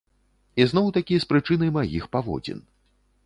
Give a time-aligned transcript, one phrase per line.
[0.63, 2.65] І зноў-такі з прычыны маіх паводзін.